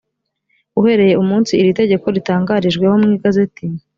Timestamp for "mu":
3.01-3.07